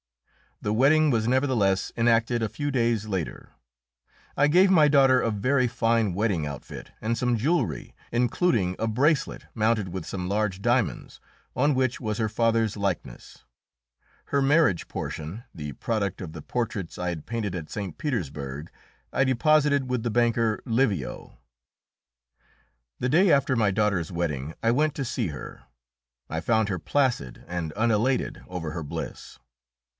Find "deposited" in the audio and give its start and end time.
19.23-19.89